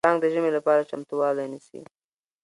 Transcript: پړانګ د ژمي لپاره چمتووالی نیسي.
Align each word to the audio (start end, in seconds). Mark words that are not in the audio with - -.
پړانګ 0.05 0.19
د 0.23 0.25
ژمي 0.33 0.51
لپاره 0.57 0.87
چمتووالی 0.89 1.45
نیسي. 1.53 1.81